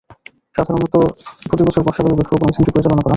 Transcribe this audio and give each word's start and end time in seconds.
সাধারণত 0.55 0.95
প্রতিবছর 1.49 1.85
বর্ষাকালে 1.85 2.17
বৃক্ষরোপণ 2.17 2.45
অভিযানটি 2.45 2.71
পরিচালনা 2.75 2.95
করা 2.95 2.99
হয়। 2.99 3.09